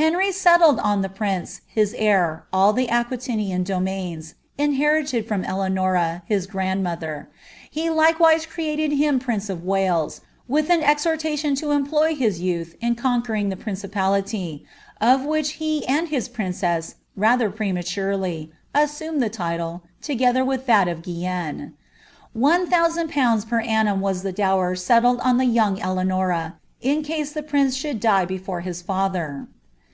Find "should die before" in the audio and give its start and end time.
27.70-28.62